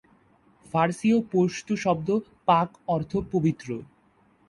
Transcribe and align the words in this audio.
ফার্সি 0.65 1.09
ও 1.13 1.19
পশতু 1.31 1.73
শব্দ 1.77 2.07
'পাক' 2.45 2.75
অর্থ- 2.87 3.27
পবিত্র। 3.31 3.67